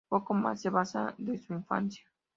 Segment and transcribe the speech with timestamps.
[0.09, 2.03] Poco más se sabe de su infancia.